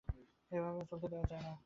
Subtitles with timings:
[0.51, 1.53] এভাবে চলতে দেওয়া যায় না।